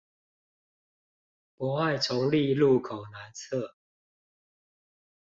[1.57, 3.75] 博愛重立路口南側